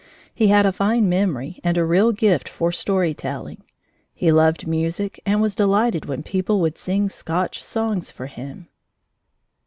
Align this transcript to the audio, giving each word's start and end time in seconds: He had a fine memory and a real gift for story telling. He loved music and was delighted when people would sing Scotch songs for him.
He 0.33 0.47
had 0.47 0.65
a 0.65 0.71
fine 0.71 1.07
memory 1.07 1.59
and 1.63 1.77
a 1.77 1.85
real 1.85 2.11
gift 2.11 2.49
for 2.49 2.71
story 2.71 3.13
telling. 3.13 3.61
He 4.15 4.31
loved 4.31 4.65
music 4.65 5.21
and 5.27 5.43
was 5.43 5.53
delighted 5.53 6.05
when 6.05 6.23
people 6.23 6.59
would 6.59 6.75
sing 6.79 7.07
Scotch 7.07 7.63
songs 7.63 8.09
for 8.09 8.25
him. 8.25 8.65